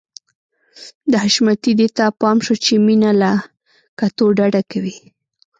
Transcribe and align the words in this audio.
د 1.11 1.13
حشمتي 1.23 1.71
دې 1.79 1.87
ته 1.97 2.05
پام 2.19 2.37
شو 2.45 2.55
چې 2.65 2.73
مينه 2.85 3.11
له 3.21 3.31
کتو 3.99 4.25
ډډه 4.37 4.61
کوي. 4.71 4.97